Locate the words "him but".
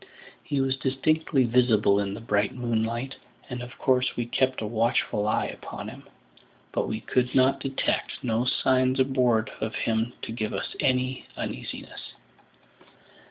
5.89-6.87